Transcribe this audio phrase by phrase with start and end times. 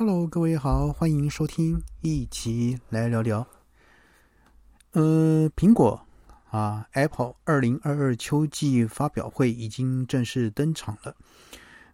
[0.00, 3.46] Hello，各位好，欢迎收听，一起来聊聊。
[4.92, 6.00] 呃，苹果
[6.48, 11.14] 啊，Apple 二零二二秋季发表会已经正式登场了。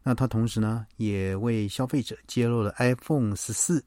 [0.04, 3.84] 那它同时呢，也为消费者揭露了 iPhone 十四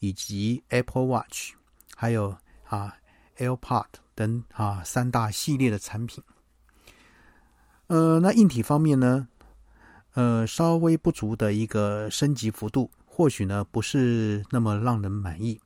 [0.00, 1.52] 以及 Apple Watch，
[1.94, 2.96] 还有啊
[3.38, 3.86] AirPod
[4.16, 6.20] 等啊三大系列的产品。
[7.86, 9.28] 呃，那硬体方面呢，
[10.14, 15.60] 呃，稍微不足的一个升级幅度，或许呢不是那么让人满意。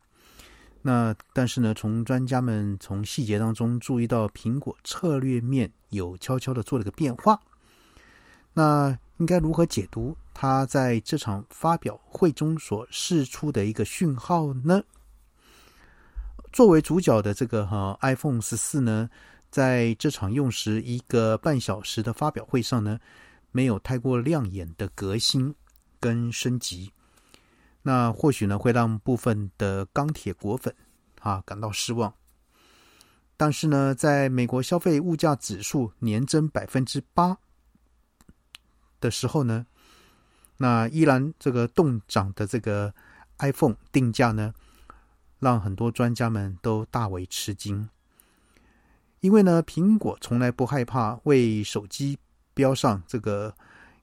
[0.82, 7.40] 那但是呢，从专家们从细节当中注意到，苹果策略面有悄悄的做了个变化。
[8.52, 14.82] 那应该如何解读它在这场发表会中所释出的一个讯号呢？
[16.52, 19.08] 作为主角的这个哈 iPhone 十四呢，
[19.50, 22.98] 在这场用时一个半小时的发表会上呢，
[23.52, 25.54] 没有太过亮眼的革新
[26.00, 26.92] 跟升级。
[27.86, 30.74] 那或许呢，会让部分的钢铁果粉
[31.20, 32.12] 啊感到失望。
[33.36, 37.38] 但是呢，在美国消费物价指数年增百分之八
[38.98, 39.66] 的时候呢，
[40.56, 42.92] 那依然这个动涨的这个
[43.38, 44.52] iPhone 定价呢，
[45.38, 47.88] 让很多专家们都大为吃惊。
[49.20, 52.18] 因为呢，苹果从来不害怕为手机
[52.52, 53.54] 标上这个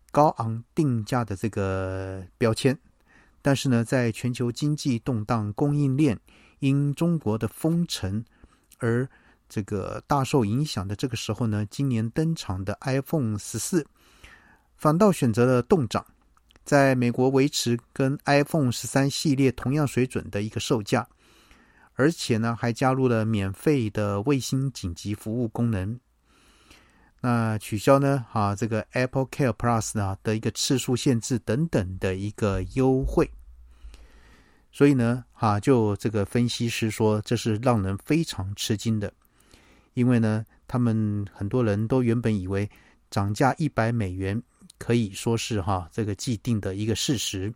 [0.10, 2.80] 高昂定价的这个标签。
[3.44, 6.18] 但是呢，在全球经济动荡、供应链
[6.60, 8.24] 因中国的封城
[8.80, 9.08] 而
[9.50, 13.86] 这个大受影响的这个时候呢，今年登场的 iPhone 十四
[14.78, 16.06] 反倒选择了动涨，
[16.64, 21.08] 在美国维持跟 iPhone 十三系列同样水准的一个售价，
[21.96, 26.00] 而且呢，还加入了免费的卫星紧急服务功能。
[27.26, 28.26] 那取消呢？
[28.34, 33.32] 啊，这个 Apple Care Plus 呢的一个次数限制等等的一个优惠，
[34.74, 39.14] 所以呢，啊，就这个分析师说，这是让人非常吃惊的，
[39.94, 42.70] 因为呢，他们很多人都原本以为
[43.10, 44.44] 涨价一百美元
[44.78, 47.54] 可以说是哈这个既定的一个事实，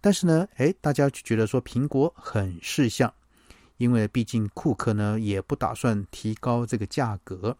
[0.00, 3.12] 但是呢，哎，大家就觉得说苹果很识相，
[3.78, 7.58] 因为毕竟库克呢也不打算提高这个价格。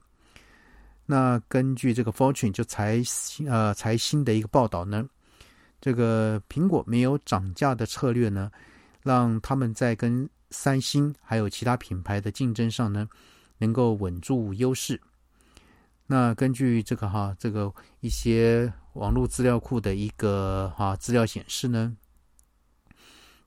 [1.11, 3.03] 那根据这个 Fortune 就财
[3.49, 5.09] 呃财新的一个报道呢，
[5.81, 8.53] 这个苹果没有涨价的策略呢，
[9.03, 13.09] 让他们在跟三星还有其他品牌的竞争上呢，
[13.57, 15.01] 能够稳住优势。
[16.07, 21.97] 那根据这个哈这个一些网络资料库的一个哈资料显示呢，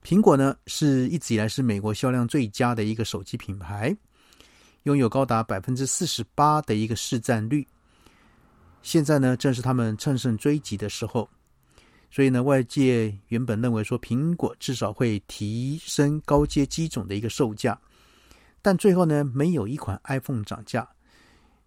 [0.04, 3.96] 苹果呢是一直以来是美国销量最佳的一个手机品牌。
[4.84, 7.68] 拥有高达百分之四十八的一个市占率，
[8.82, 11.30] 现在呢正是他们乘胜追击的时候，
[12.10, 17.80] 所以呢外界原本认为说苹果至少会提升高阶机种的一个售价，
[18.62, 20.88] 但最后呢没有一款 iPhone 涨价，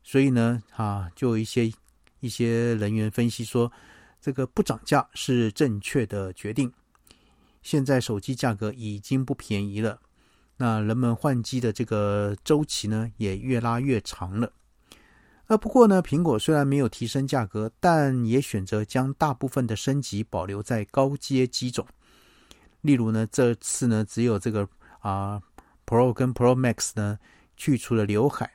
[0.03, 1.73] 所以呢啊就一些
[2.19, 3.71] 一些人员分析说
[4.21, 6.73] 这个不涨价是正确的决定，
[7.63, 10.01] 现在手机价格已经不便宜了。
[10.57, 14.53] 那人们换机的这个周期呢，也越拉越长了。
[15.47, 21.87] 呃，不过呢，苹果虽然没有提升价格，但也选择将大部分的升级保留在高阶机种。
[22.81, 24.67] 例如呢，这次呢，只有这个
[25.01, 25.43] 啊
[25.85, 27.19] Pro 跟 Pro Max 呢，
[27.57, 28.51] 去除了刘海，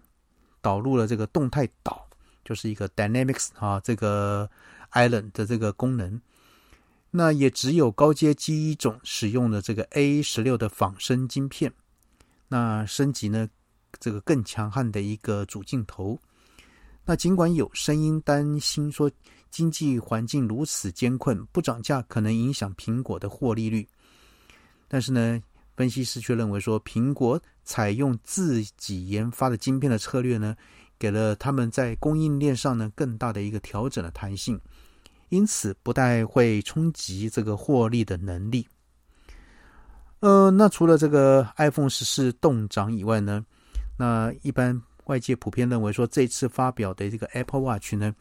[0.62, 2.08] 导入了这个动态岛，
[2.44, 4.50] 就是一个 Dynamics 啊这个
[4.94, 6.20] Island 的这个功能。
[7.12, 11.74] 那也只有高阶机种使用了这个 A 十六的仿生晶片。
[12.50, 13.48] 那升级呢？
[14.00, 16.20] 这个更强悍的一个主镜头。
[17.06, 19.10] 那尽管有声音担心说
[19.50, 23.88] 经济环境如此艰困，不涨价可能影响苹果的获利率，
[24.88, 25.42] 但是呢，
[25.76, 30.56] 分析师却认为说，苹果采用自己研发的晶片的策略呢，
[31.00, 34.60] 给了他们在供应链上呢更大的一个调整的弹性，
[35.30, 38.68] 因此不太会冲击这个获利的能力。
[40.22, 43.46] 呃，那除了这个 iPhone 十四动涨以外呢，
[43.98, 48.14] 那一般外界普遍认为说，这次发表的这个 Apple Watch 呢，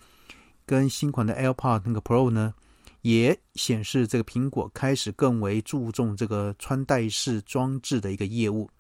[0.65, 2.55] 跟新款的 AirPod 那个 Pro 呢，
[3.03, 8.71] 也显示这个苹果开始更为注重这个穿戴式装置的一个业务。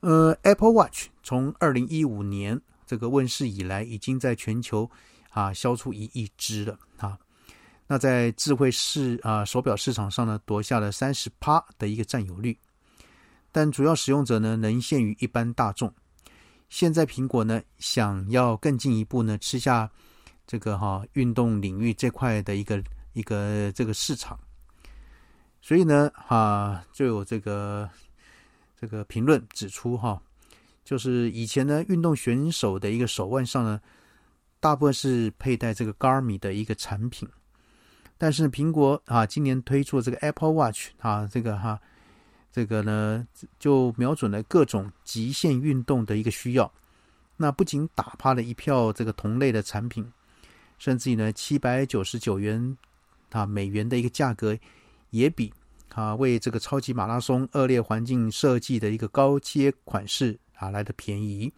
[0.00, 4.90] 呃，Apple Watch 从二零一五年这个问世以来，已经在全球
[5.30, 7.18] 啊销出一亿只了啊。
[7.86, 12.58] 那在智慧市啊手表市场上呢，夺下了三十趴的一个占有率，
[13.52, 15.92] 但主要使用者呢，仍限于一般大众。
[16.70, 19.88] 现在苹果呢，想要更进一步呢，吃下
[20.46, 22.82] 这个哈运动领域这块的一个
[23.12, 24.38] 一个这个市场，
[25.60, 27.88] 所以呢，哈，就有这个
[28.80, 30.20] 这个评论指出，哈，
[30.84, 33.80] 就是以前呢，运动选手的一个手腕上呢，
[34.58, 37.28] 大部分是佩戴这个 Garmin 的一个产品，
[38.16, 41.80] 但是苹果啊，今年推出这个 Apple Watch 啊，这个哈，
[42.52, 43.26] 这个呢，
[43.58, 46.72] 就瞄准了各种极限运动的一个需要，
[47.36, 50.10] 那不仅打趴了一票这个同类的产品，
[50.78, 52.76] 甚至于呢，七百九十九元
[53.30, 54.56] 啊美元的一个价格。
[55.10, 55.54] 也比
[55.90, 61.52] 啊为这个超级马拉松恶劣环境设计的一个高阶款式啊来的便宜，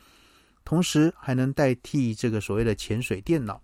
[0.62, 3.58] 同时还能代替这个所谓的潜水电脑。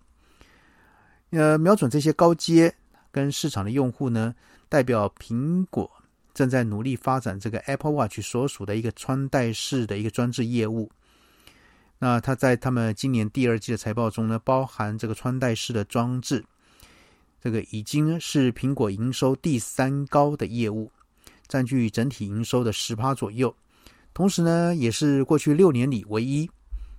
[1.28, 2.74] 呃，瞄准这些高阶
[3.12, 4.34] 跟市场的用户呢，
[4.68, 5.88] 代表苹果
[6.34, 10.90] 正在努力发展这个 Apple Watch 所属的一个穿戴式的一个装置业务。
[11.98, 16.44] 那它在他们今年第二季的财报中呢，包含这个穿戴式的装置。
[17.40, 20.90] 这个已经是苹果营收第三高的业务，
[21.48, 23.54] 占据整体营收的十趴左右。
[24.14, 26.48] 同时呢，也是过去六年里唯一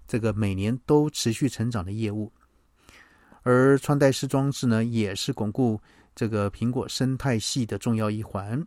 [0.07, 2.31] 这个每年都持续成长的业务。
[3.43, 5.79] 而穿戴式装置呢，也是巩固
[6.15, 8.65] 这个苹果生态系的重要一环。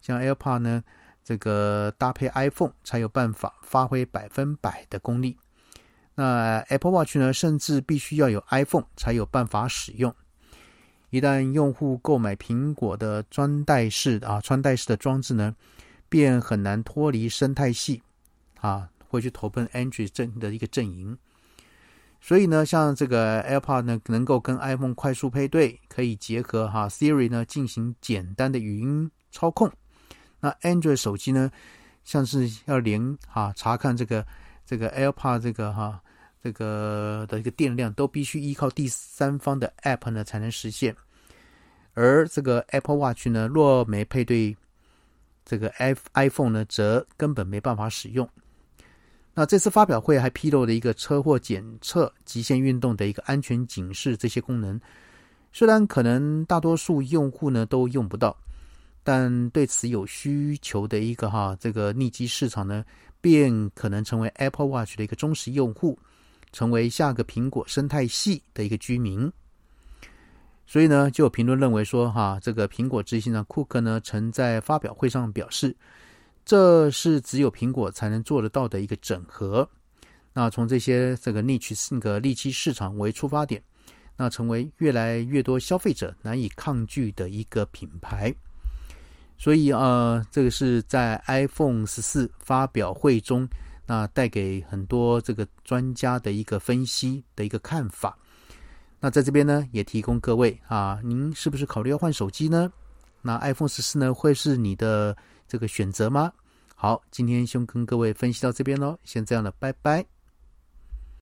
[0.00, 0.84] 像 AirPod 呢，
[1.24, 5.36] 这个搭配 iPhone 才有办法发挥百分百的功力。
[6.14, 10.14] 那 Apple Watch 呢，甚至必须要有 iPhone 才有办法使用。
[11.10, 15.54] 一旦用户购买苹果的穿戴式啊穿戴式的装置呢，
[16.08, 18.02] 便很难脱离生态系
[18.60, 21.16] 啊，会去投奔 Android 阵的一个阵营。
[22.26, 29.70] 所以呢，像这个 AirPod 呢，能够跟 iPhone 快速配对，可以结合哈 Siri 呢进行简单的语音操控。
[30.40, 31.48] 那 Android 手机呢，
[32.02, 34.26] 像是要连哈查看这个
[34.64, 36.02] 这个 AirPod 这个哈。
[36.42, 40.94] 这个的一个电量都必须依靠第三方的 App 呢才能实现，
[41.94, 44.56] 而这个 Apple Watch 呢，若没配对
[45.44, 48.28] 这个 i iPhone 呢，则根本没办法使用。
[49.36, 54.80] 那这次发表会还披露了一个车祸检测、极限运动的一个安全警示这些功能，
[55.52, 58.36] 虽然可能大多数用户呢都用不到，
[59.04, 62.82] 但对此有需求的一个哈这个逆机市场呢，
[63.20, 65.96] 便可能成为 Apple Watch 的一个忠实用户。
[66.52, 69.30] 成为下个苹果生态系的一个居民，
[70.66, 75.76] 所以呢，就有评论认为说，哈，这个苹果执行长库克呢，曾在发表会上表示，
[76.46, 79.68] 这是只有苹果才能做得到的一个整合。
[80.32, 83.62] 那从这些这个 niche 性格利基市场为出发点，
[84.16, 88.34] 那成为越来越多消费者难以抗拒的一个品牌。
[89.36, 93.46] 所以呃，这个是在 iPhone 十四发表会中。
[93.88, 98.18] 那带给很多这个专家的一个分析的一个看法。
[98.98, 102.72] 那在这边呢，也提供各位啊，您是不是考虑要换手机呢？
[103.22, 105.16] 那 iPhone 十四呢，会是你的
[105.46, 106.32] 这个选择吗？
[106.74, 110.15] 好，今天先跟各位分析到这边喽，先这样了，拜拜。